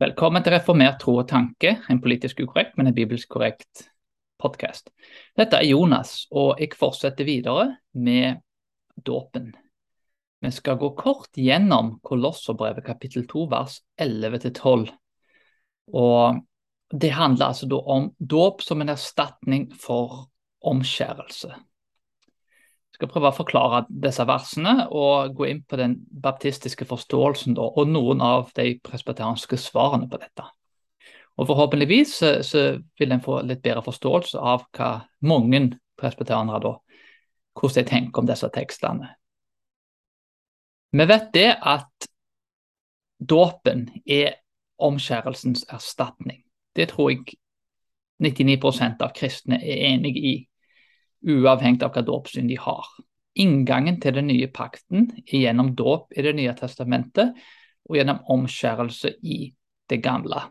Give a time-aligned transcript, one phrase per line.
[0.00, 3.82] Velkommen til Reformert tro og tanke, en politisk ukorrekt, men en bibelsk korrekt
[4.40, 4.88] podkast.
[5.36, 8.40] Dette er Jonas, og jeg fortsetter videre med
[8.96, 9.50] dåpen.
[10.40, 14.88] Vi skal gå kort gjennom Kolosserbrevet kapittel 2 vers 11-12.
[15.92, 16.40] Og
[16.90, 20.30] Det handler altså da om dåp som en erstatning for
[20.64, 21.52] omskjærelse
[23.00, 27.88] skal prøve å forklare disse versene og gå inn på den baptistiske forståelsen da, og
[27.88, 30.44] noen av de presbeteranske svarene på dette.
[31.40, 32.64] Og Forhåpentligvis så, så
[33.00, 34.90] vil en få litt bedre forståelse av hva
[35.24, 35.62] mange
[35.96, 36.74] presbeteranere da,
[37.56, 39.14] hvordan de tenker om disse tekstene.
[40.92, 42.10] Vi vet det at
[43.16, 44.42] dåpen er
[44.80, 46.42] omskjærelsens erstatning.
[46.76, 47.38] Det tror jeg
[48.20, 50.34] 99% av kristne er enig i
[51.26, 52.86] uavhengig av hva dåpssyn de har.
[53.40, 57.36] Inngangen til den nye pakten er gjennom dåp i Det nye testamentet
[57.88, 59.52] og gjennom omskjærelse i
[59.90, 60.42] det gamle.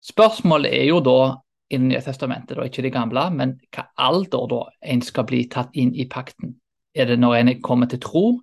[0.00, 1.36] Spørsmålet er jo da
[1.70, 5.44] i Det nye testamentet, da, ikke det gamle, men hva alder da en skal bli
[5.48, 6.56] tatt inn i pakten?
[6.94, 8.40] Er det når en kommer til tro,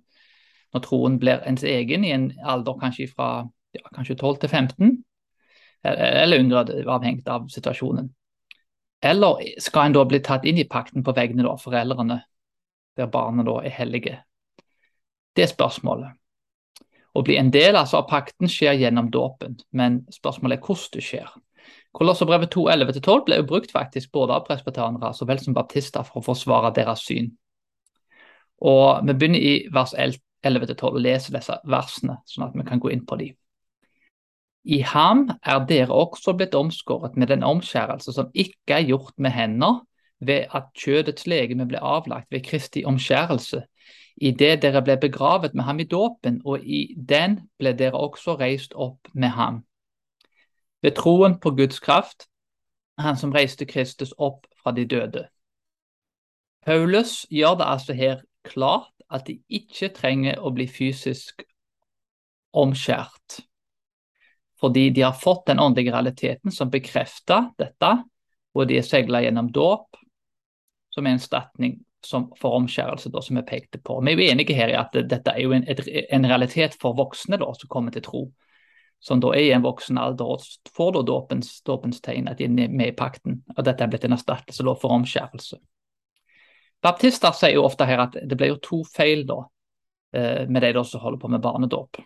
[0.72, 3.44] når troen blir ens egen i en alder kanskje fra
[3.76, 5.04] ja, kanskje 12 til 15,
[5.84, 8.08] eller yngre, avhengig av situasjonen?
[9.00, 12.22] Eller skal en da bli tatt inn i pakten på vegne av foreldrene,
[12.98, 14.16] der barna da er hellige?
[15.36, 16.16] Det er spørsmålet.
[17.14, 21.04] Å bli en del altså, av pakten skjer gjennom dåpen, men spørsmålet er hvordan det
[21.06, 21.28] skjer.
[21.98, 26.26] Kolosserbrevet 2.11-12 ble jo brukt faktisk både av presbyterianere så vel som baptister for å
[26.26, 27.32] forsvare deres syn.
[28.60, 32.92] Og Vi begynner i vers 11-12 og leser disse versene, sånn at vi kan gå
[32.92, 33.36] inn på dem.
[34.64, 39.30] I ham er dere også blitt omskåret med den omskjærelse som ikke er gjort med
[39.30, 39.84] hender,
[40.20, 43.62] ved at kjødets legeme ble avlagt ved Kristi omskjærelse,
[44.16, 48.34] i det dere ble begravet med ham i dåpen, og i den ble dere også
[48.40, 49.62] reist opp med ham.
[50.82, 52.26] Ved troen på Guds kraft,
[52.98, 55.28] han som reiste Kristus opp fra de døde.
[56.66, 61.42] Paulus gjør det altså her klart at de ikke trenger å bli fysisk
[62.52, 63.38] omskjært
[64.60, 67.92] fordi de har fått den åndelige realiteten som bekrefter dette,
[68.54, 69.96] og de er segla gjennom dåp,
[70.90, 71.78] som er en statning
[72.38, 74.00] for omskjærelse, da, som vi pekte på.
[74.06, 77.50] Vi er enige her i at dette er jo en, en realitet for voksne da,
[77.54, 78.22] som kommer til tro,
[78.98, 82.48] som da er i en voksen alder og får da dåpens, dåpens tegn at de
[82.48, 83.42] er med i pakten.
[83.56, 85.58] og Dette er blitt en erstattelse da, for omskjærelse.
[86.82, 89.40] Baptister sier jo ofte her at det blir jo to feil da,
[90.14, 91.98] eh, med de som holder på med barnedåp.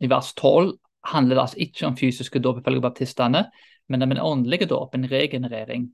[0.00, 0.72] I vers 12
[1.06, 3.44] handler det altså ikke om fysiske dåp ifølge baptistene,
[3.88, 5.88] men om en åndelig dåp, en regenerering,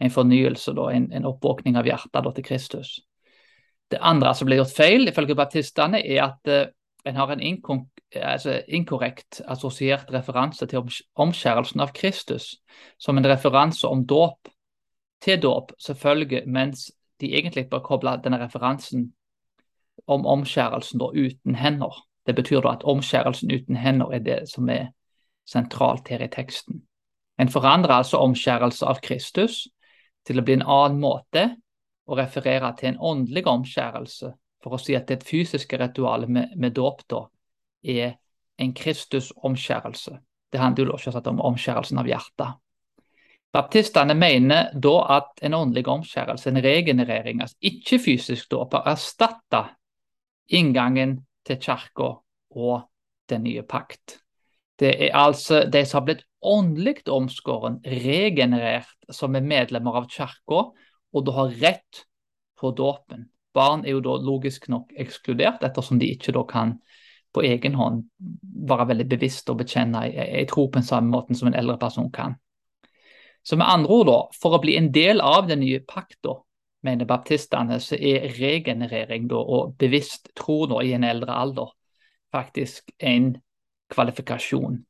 [0.00, 3.00] en fornyelse, da, en, en oppvåkning av hjertet da, til Kristus.
[3.90, 6.70] Det andre som blir gjort feil ifølge baptistene, er at uh,
[7.04, 7.42] en har en
[8.22, 10.86] altså, inkorrekt assosiert referanse til
[11.18, 12.56] omskjærelsen av Kristus
[12.98, 14.48] som en referanse om dåp
[15.22, 16.90] til dåp, selvfølgelig, mens
[17.20, 19.12] de egentlig bør koble denne referansen
[20.06, 21.94] om omskjærelsen da uten hender.
[22.26, 24.92] Det betyr da at omskjærelsen uten hender er det som er
[25.48, 26.82] sentralt her i teksten.
[27.38, 29.66] En forandrer altså omskjærelse av Kristus
[30.26, 31.48] til å bli en annen måte
[32.06, 34.32] å referere til en åndelig omskjærelse,
[34.62, 37.24] for å si at det fysiske ritualet med, med dåp da
[37.82, 38.14] er
[38.62, 40.18] en Kristus-omskjærelse.
[40.52, 42.60] Det handler jo selvsagt om omskjærelsen av hjertet.
[43.52, 49.64] Baptistene mener da at en åndelig omskjærelse, en regenerering, altså ikke fysisk dåp, har erstatta
[50.48, 52.10] inngangen til kirka
[52.52, 52.74] og
[53.30, 54.18] den nye pakt.
[54.78, 60.64] Det er altså de som har blitt åndelig omskåren, regenerert, som er medlemmer av kirka,
[61.12, 62.02] og da har rett
[62.58, 63.28] på dåpen.
[63.54, 66.78] Barn er jo da logisk nok ekskludert, ettersom de ikke da kan
[67.32, 68.02] på egen hånd
[68.68, 72.10] være veldig bevisst og bekjenne ei tro på den samme måten som en eldre person
[72.12, 72.36] kan.
[73.42, 76.36] Så med andre ord, da, for å bli en del av den nye pakta,
[76.82, 81.70] mener baptistene, så er regenerering da, og bevisst tro nå i en eldre alder
[82.32, 83.36] faktisk en
[83.92, 84.80] kvalifikasjon.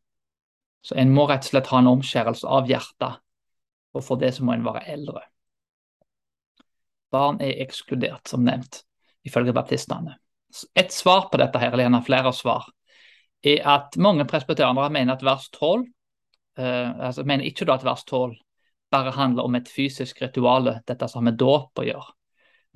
[0.82, 3.20] Så en må rett og slett ha en omskjærelse av hjertet,
[3.92, 5.24] og for det så må en være eldre.
[7.12, 8.82] Barn er ekskludert, som nevnt,
[9.26, 10.16] ifølge baptistene.
[10.78, 12.70] Et svar på dette, her, eller gjerne flere svar,
[13.42, 15.84] er at mange presbyterianere mener at vers 12
[16.58, 18.36] eh, altså mener ikke da at vers 12
[18.92, 22.10] bare handler om et fysisk ritual, dette som har med dåp å gjøre.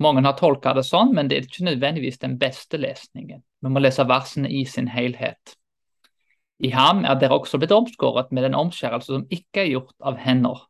[0.03, 3.41] Mange har tolka det sånn, men det er ikke nødvendigvis den beste lesningen.
[3.61, 5.55] Vi må lese versene i sin helhet.
[6.61, 10.17] I ham er dere også blitt omskåret med den omskjærelse som ikke er gjort av
[10.21, 10.63] hender,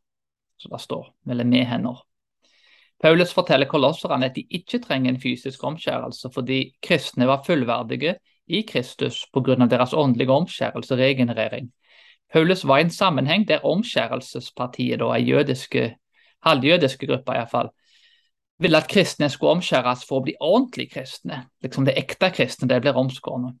[0.60, 2.04] som det står, eller med hender.
[2.98, 8.16] Paulus forteller kolosserne at de ikke trenger en fysisk omskjærelse fordi kristne var fullverdige
[8.48, 9.54] i Kristus pga.
[9.68, 11.68] deres åndelige omskjærelse og regenerering
[12.32, 15.96] Paulus var i en sammenheng der omskjærelsespartiet, da, ei jødiske,
[16.44, 17.70] halvjødiske gruppe iallfall,
[18.58, 21.44] ville at kristne skulle omskjæres for å bli ordentlig kristne.
[21.62, 23.54] Liksom det ekte kristne, det blir omskårne.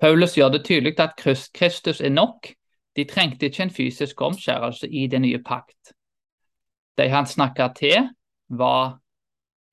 [0.00, 2.52] Paulus gjør det tydelig at Kristus er nok.
[2.96, 5.92] De trengte ikke en fysisk omskjærelse i den nye pakt.
[6.98, 8.08] De han snakka til,
[8.48, 8.98] var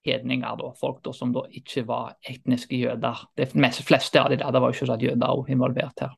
[0.06, 3.24] hedninger, da, folk da, som da ikke var etniske jøder.
[3.38, 3.48] De
[3.84, 6.16] fleste av de der, det var jo at jøder involvert her.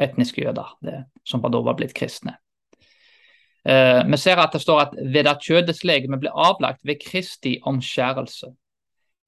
[0.00, 2.38] Etniske jøder, det, som da var blitt kristne.
[3.62, 7.58] Uh, vi ser at det står at ved at kjødets legeme ble avlagt ved Kristi
[7.62, 8.50] omskjærelse.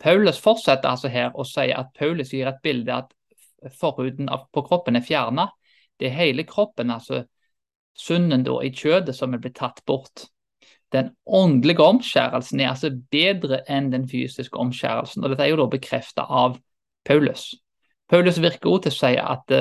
[0.03, 3.13] Paulus fortsetter altså her og sier at Paulus gir et bilde at
[3.79, 5.47] forhuden på kroppen er fjerna.
[6.01, 7.23] Det er hele kroppen, altså
[7.95, 10.27] sunnen da i kjødet, som er blitt tatt bort.
[10.93, 15.25] Den åndelige omskjærelsen er altså bedre enn den fysiske omskjærelsen.
[15.25, 16.59] og Dette er jo da bekreftet av
[17.05, 17.55] Paulus.
[18.11, 19.57] Paulus virker også til å si at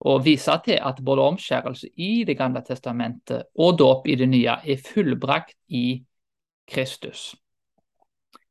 [0.00, 4.58] og vise til at både omskjærelse i Det gamle testamentet og dåp i det nye
[4.64, 6.04] er fullbrakt i
[6.68, 7.34] Kristus.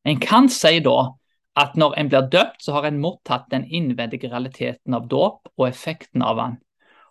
[0.06, 1.12] En kan si da
[1.56, 5.68] at når en blir døpt, så har en mottatt den innvendige realiteten av dåp og
[5.68, 6.58] effekten av den.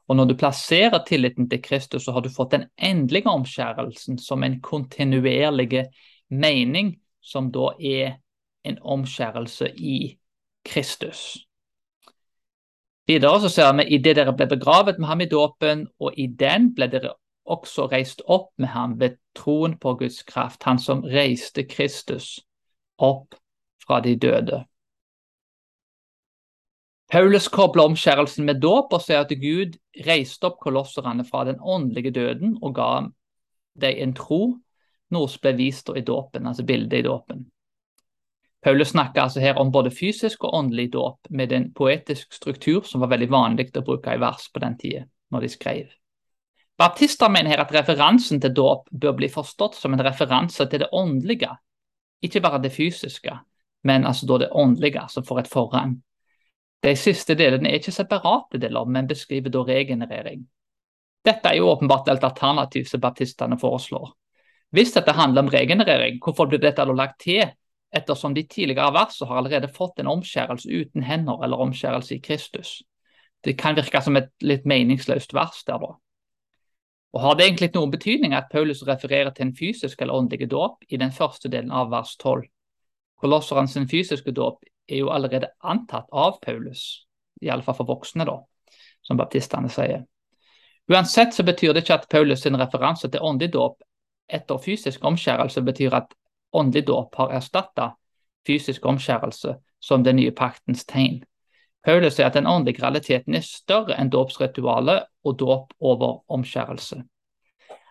[0.08, 4.42] Og når du plasserer tilliten til Kristus, så har du fått den endelige omskjærelsen som
[4.44, 5.86] en kontinuerlig
[6.28, 8.18] mening, som da er
[8.64, 10.18] en omskjærelse i
[10.64, 11.46] Kristus.
[13.06, 16.26] Videre så ser vi i det dere ble begravet med ham i dåpen, og i
[16.26, 17.12] den ble dere
[17.44, 22.38] også reist opp med ham ved troen på Guds kraft, han som reiste Kristus
[22.96, 23.36] opp
[23.84, 24.62] fra de døde.
[27.12, 32.14] Paulus kobler omskjærelsen med dåp og sier at Gud reiste opp kolosserne fra den åndelige
[32.16, 34.40] døden og ga dem en tro,
[35.12, 37.44] noe som ble vist i dåpen, altså bildet i dåpen.
[38.64, 43.02] Paulus snakker altså her om både fysisk og åndelig dåp med en poetisk struktur som
[43.02, 45.90] var veldig vanlig å bruke i vers på den tida, når de skrev.
[46.80, 50.88] Baptister mener her at referansen til dåp bør bli forstått som en referanse til det
[50.96, 51.50] åndelige,
[52.24, 53.36] ikke bare det fysiske,
[53.84, 55.94] men altså da det åndelige som får et forrang.
[56.84, 60.40] De siste delene er ikke separate deler, men beskriver da regenerering.
[61.24, 64.10] Dette er jo åpenbart et alternativ som baptistene foreslår.
[64.74, 67.44] Hvis dette handler om regenerering, hvorfor blir dette lagt til,
[67.94, 72.82] ettersom de tidligere versene har allerede fått en omskjærelse uten hender eller omskjærelse i Kristus?
[73.44, 75.94] Det kan virke som et litt meningsløst vers der, da.
[77.14, 80.82] Og Har det egentlig noen betydning at Paulus refererer til en fysisk eller åndelig dåp
[80.88, 82.48] i den første delen av vers 12?
[83.22, 87.06] Kolosserens fysiske dåp er jo allerede antatt av Paulus,
[87.40, 88.40] i alle fall for voksne, da,
[89.02, 90.02] som baptistene sier.
[90.90, 93.78] Uansett så betyr det ikke at Paulus sin referanse til åndelig dåp
[94.28, 96.12] etter fysisk omskjærelse betyr at
[96.54, 97.92] åndelig dåp har erstatta
[98.46, 101.22] fysisk omskjærelse som den nye paktens tegn.
[101.84, 107.02] Paulus sier at den åndelige realiteten er større enn dåpsritualet og dåp over omskjærelse.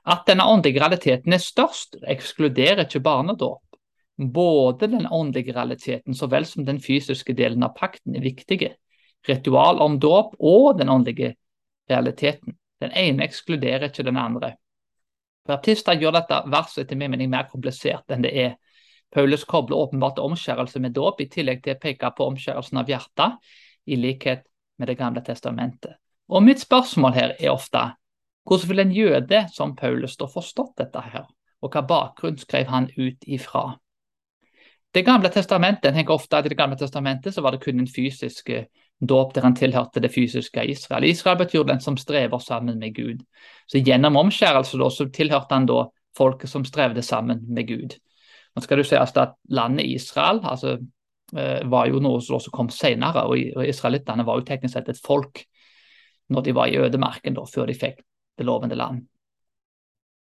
[0.04, 3.62] At denne åndelige realiteten er størst, ekskluderer ikke barnedåp.
[4.18, 8.74] Både den åndelige realiteten så vel som den fysiske delen av pakten er viktige.
[9.27, 11.36] Ritual om dåp og den åndelige
[11.89, 12.57] realiteten.
[12.81, 14.56] Den ene ekskluderer ikke den andre.
[15.48, 18.54] Baptister gjør dette verset etter min mening mer komplisert enn det er.
[19.13, 23.36] Paulus kobler åpenbart omskjærelse med dåp, i tillegg til å peke på omskjærelsen av hjertet,
[23.86, 24.48] i likhet
[24.80, 26.00] med Det gamle testamentet.
[26.30, 27.92] Og Mitt spørsmål her er ofte
[28.44, 31.27] hvordan vil en jøde som Paulus da forstått dette her,
[31.62, 33.77] og hva bakgrunn skrev han ut ifra?
[34.94, 37.79] Det gamle testamentet, jeg tenker ofte at I Det gamle testamentet så var det kun
[37.79, 38.65] en fysisk eh,
[39.07, 41.05] dåp der han tilhørte det fysiske Israel.
[41.07, 43.24] Israel betyr den som strever sammen med Gud.
[43.67, 45.86] Så Gjennom omskjærelse da, så tilhørte han da
[46.17, 47.95] folket som strevde sammen med Gud.
[48.53, 50.77] Nå skal du si altså at Landet Israel altså,
[51.38, 55.45] eh, var jo noe som kom senere, og israelittene var jo teknisk sett et folk
[56.33, 58.00] når de var i ødemarken, da, før de fikk
[58.38, 59.03] det lovende land.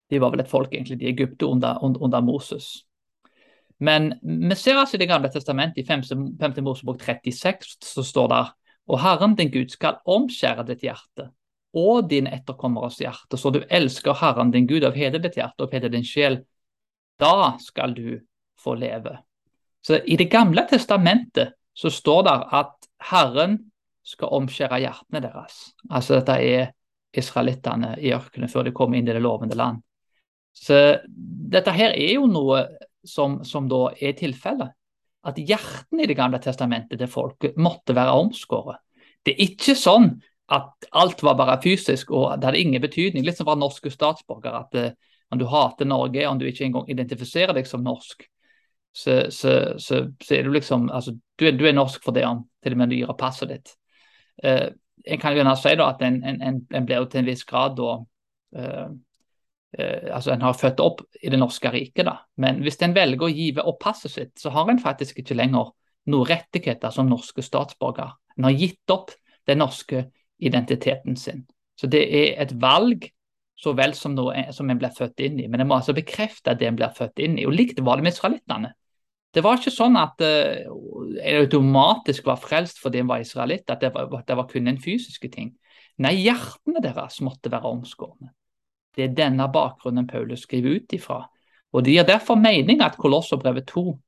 [0.09, 2.87] De var vel et folk egentlig, de Egypte under, under Moses.
[3.79, 6.63] Men vi ser altså i Det gamle testamentet, i 5.
[6.65, 8.46] Mosebok 36, så står det
[8.88, 11.29] og Herren din Gud skal omskjære ditt hjerte
[11.77, 15.74] og dine etterkommeres hjerte, så du elsker Herren din Gud av hele ditt hjerte og
[15.75, 16.39] hele din sjel.
[17.19, 18.19] Da skal du
[18.57, 19.17] få leve.
[19.84, 23.60] Så I Det gamle testamentet så står det at Herren
[24.07, 25.60] skal omskjære hjertene deres.
[25.91, 26.72] Altså dette er
[27.17, 29.84] israelittene i ørkenen før de kommer inn i det lovende land.
[30.55, 30.98] Så
[31.53, 32.63] dette her er jo noe
[33.08, 34.74] som, som da er tilfellet.
[35.28, 38.80] At hjertene i Det gamle testamentet til folket måtte være omskåret.
[39.26, 40.14] Det er ikke sånn
[40.56, 43.26] at alt var bare fysisk og det hadde ingen betydning.
[43.26, 44.64] Litt som for norske statsborgere.
[44.64, 48.24] At uh, om du hater Norge, om du ikke engang identifiserer deg som norsk,
[48.96, 52.24] så, så, så, så er du liksom altså, du er, du er, norsk for det
[52.26, 53.74] om til og med du gir passet ditt.
[54.44, 54.70] Uh,
[55.08, 57.44] en kan jo gjerne si da, at en, en, en blir jo til en viss
[57.48, 57.92] grad da
[58.58, 58.88] uh,
[59.79, 62.19] uh, altså En har født opp i det norske riket, da.
[62.38, 65.74] men hvis en velger å give opp passet sitt, så har en faktisk ikke lenger
[66.07, 68.15] noen rettigheter som norske statsborger.
[68.38, 69.12] En har gitt opp
[69.47, 70.07] den norske
[70.39, 71.45] identiteten sin.
[71.77, 73.09] Så det er et valg
[73.57, 75.47] så vel som noe som en blir født inn i.
[75.50, 77.45] Men en må altså bekrefte det en blir født inn i.
[77.50, 78.74] Og likt var det med israelittene.
[79.33, 80.69] Det var ikke sånn at uh,
[81.41, 85.29] automatisk var frelst fordi en var israelitt, at det var, det var kun en fysiske
[85.33, 85.51] ting.
[86.01, 88.31] Nei, hjertene deres måtte være omskårne.
[88.98, 91.22] Det er denne bakgrunnen Paulus skriver ut ifra.
[91.74, 94.00] Og Det gir derfor mening at Kolosserbrevet 2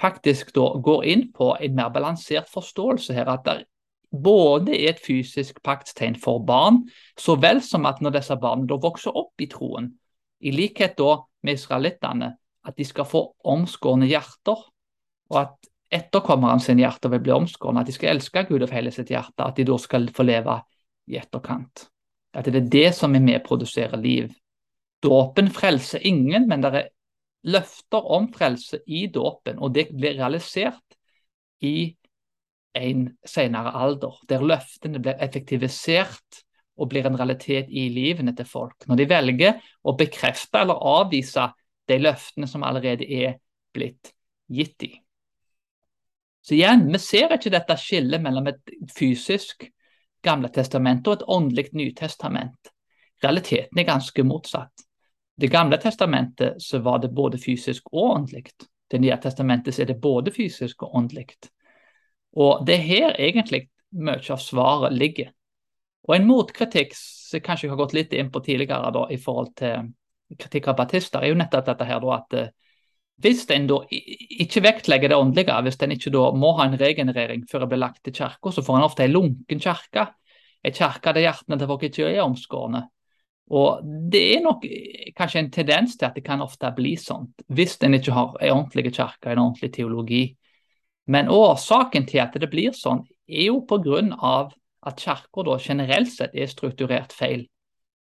[0.00, 3.28] faktisk går inn på en mer balansert forståelse her.
[3.28, 3.64] At det
[4.10, 6.84] både er et fysisk paktstegn for barn,
[7.18, 9.92] så vel som at når disse barna vokser opp i troen,
[10.40, 10.98] i likhet
[11.42, 14.58] med israelittene, at de skal få omskårne hjerter,
[15.30, 18.92] og at etterkommerne sine hjerter vil bli omskårne, at de skal elske Gud av hele
[18.94, 20.60] sitt hjerte, at de da skal få leve
[21.10, 21.88] i etterkant.
[22.34, 24.30] At det er det som er med å produsere liv.
[25.02, 26.90] Dåpen frelser ingen, men det er
[27.50, 30.98] løfter om frelse i dåpen, og det blir realisert
[31.64, 31.96] i
[32.76, 36.44] en senere alder, der løftene blir effektivisert
[36.80, 38.86] og blir en realitet i livene til folk.
[38.86, 41.50] Når de velger å bekrefte eller avvise
[41.90, 43.40] de løftene som allerede er
[43.74, 44.12] blitt
[44.50, 44.96] gitt dem.
[46.40, 49.66] Så igjen, vi ser ikke dette skillet mellom et fysisk
[50.22, 52.72] Gamle testamentet og et åndelig Nytestament.
[53.24, 54.84] Realiteten er ganske motsatt.
[55.40, 58.52] Det Gamle testamentet så var det både fysisk og åndelig.
[58.90, 61.26] Det Nye testamentet så er det både fysisk og åndelig.
[62.36, 65.32] Og det er her egentlig mye av svaret ligger.
[66.08, 69.54] Og en motkritikk som kanskje jeg har gått litt inn på tidligere da, i forhold
[69.58, 69.90] til
[70.38, 72.52] kritikk av baptister, er jo nettopp dette her da, at eh,
[73.20, 77.44] hvis en da ikke vektlegger det åndelige, hvis en ikke da må ha en regenerering
[77.50, 80.06] før en blir lagt til kirka, så får en ofte en lunken kirke.
[80.64, 82.86] En kirke der hjertene til folk ikke er omskårne.
[83.50, 84.64] Og Det er nok
[85.16, 88.52] kanskje en tendens til at det kan ofte bli sånn, hvis en ikke har en
[88.54, 90.22] ordentlig kirke, en ordentlig teologi.
[91.10, 94.48] Men årsaken til at det blir sånn, er jo pga.
[94.82, 97.44] at kirka generelt sett er strukturert feil.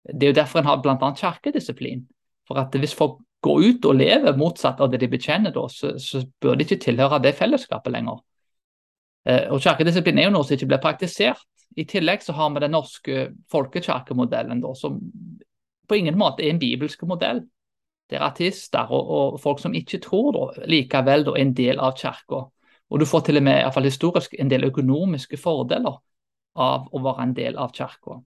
[0.04, 1.14] Det er jo derfor en har bl.a.
[1.16, 2.08] kirkedisiplin.
[2.48, 5.94] For at hvis folk går ut og lever motsatt av det de bekjenner, da, så,
[6.02, 8.20] så bør de ikke tilhøre det fellesskapet lenger.
[9.28, 11.46] Eh, og Kirkedisiplin er jo noe som ikke blir praktisert.
[11.78, 15.00] I tillegg så har vi den norske folkekirkemodellen, som
[15.90, 17.44] på ingen måte er en bibelsk modell.
[18.10, 22.48] Der artister og, og folk som ikke tror, da, likevel er en del av kirka.
[22.90, 26.00] Og du får til og med, iallfall historisk, en del økonomiske fordeler
[26.60, 28.18] av å være en del av kirka.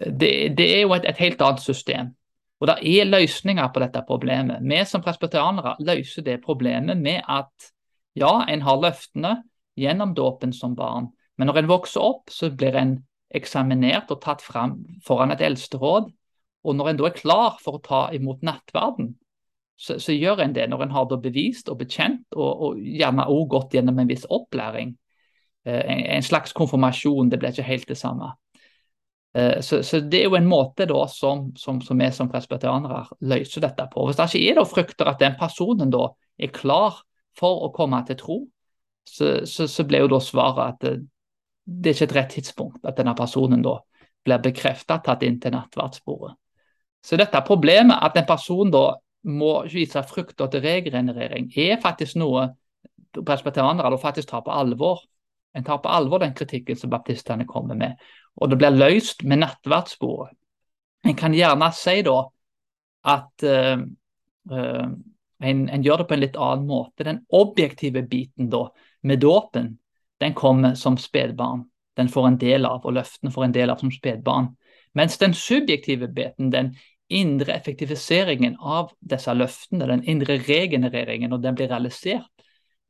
[0.00, 2.12] Det, det, er jo et, et, helt annet system.
[2.60, 4.60] Og det er løsninger på dette problemet.
[4.60, 7.70] Vi som presbyterianere løser det problemet med at
[8.18, 9.38] ja, en har løftene
[9.80, 12.98] gjennom dåpen som barn, men når en vokser opp, så blir en
[13.32, 14.76] eksaminert og tatt fram
[15.06, 16.10] foran et eldsteråd.
[16.66, 19.14] Og når en da er klar for å ta imot nattverden,
[19.80, 23.24] så, så, gjør en det når en har det bevist og bekjent, og, og gjerne
[23.32, 24.92] òg gått gjennom en viss opplæring.
[25.64, 28.34] Eh, en, slags konfirmasjon, det blir ikke helt det samme.
[29.34, 33.04] Eh, så, så, det er jo en måte da som, som, som vi som presbyterianere
[33.30, 34.06] løser dette på.
[34.06, 36.08] Hvis det ikke er da frykter at den personen da
[36.40, 37.02] er klar
[37.38, 38.40] for å komme til tro,
[39.06, 40.96] så, så, så blir jo da svaret at det,
[41.64, 43.78] det, er ikke et rett tidspunkt at denne personen da
[44.26, 46.34] blir bekreftet tatt inn til nattverdsbordet.
[47.00, 48.84] Så dette problemet at en person da
[49.30, 52.48] må vise frykt til regenerering, er faktisk noe
[53.16, 55.00] presbyterianere faktisk tar på alvor.
[55.56, 57.96] En tar på alvor den kritikken som baptistene kommer med.
[58.36, 60.36] Og det blir løst med nattverdsbordet.
[61.08, 62.18] En kan gjerne si da
[63.08, 63.80] at uh,
[64.52, 64.88] uh,
[65.40, 67.06] en, en, gjør det på en litt annen måte.
[67.08, 68.66] Den objektive biten da,
[69.02, 69.72] med dåpen,
[70.20, 71.64] den kommer som spedbarn.
[71.96, 74.52] Den får en del av, og løftene får en del av som spedbarn.
[74.96, 76.74] Mens den subjektive biten, den
[77.10, 82.28] indre effektiviseringen av disse løftene, den indre regenereringen, når den blir realisert,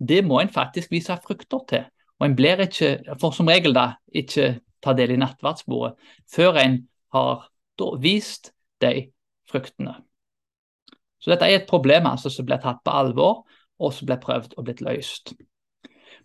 [0.01, 1.87] det må en faktisk vise frukter til.
[2.21, 6.81] Og en blir ikke, for som regel da, ikke ta del i nattverdsbordet før en
[7.15, 7.47] har
[8.01, 9.11] vist de
[9.49, 9.95] fruktene.
[11.21, 13.45] Så dette er et problem altså, som blir tatt på alvor,
[13.81, 15.33] og som blir prøvd og blitt løst.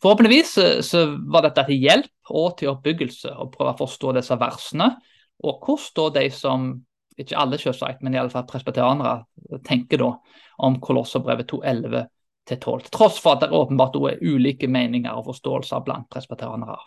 [0.03, 4.89] Forhåpentligvis så var dette til hjelp og til oppbyggelse å prøve å forstå disse versene,
[5.43, 6.67] og hvordan da de som
[7.19, 10.11] ikke alle selvsagt, men iallfall presbyterianere tenker da
[10.67, 12.09] om Kolosserbrevet 2.11
[12.45, 12.83] til 12.
[12.85, 16.77] Til tross for at det åpenbart er ulike meninger og forståelser blant presbyterianere.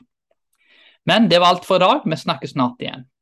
[1.09, 2.05] Men det var alt for i dag.
[2.05, 3.09] Vi snakkes snart igjen.